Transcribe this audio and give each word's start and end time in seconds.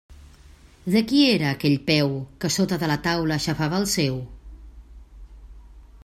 De 0.93 1.01
qui 1.09 1.19
era 1.33 1.49
aquell 1.57 1.75
peu 1.89 2.09
que 2.45 2.51
sota 2.55 2.79
de 2.85 2.89
la 2.93 2.97
taula 3.09 3.39
xafava 3.45 3.81
el 3.81 3.85
seu? 3.91 4.17